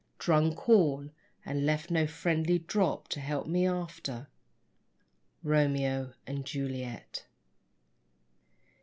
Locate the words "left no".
1.63-2.07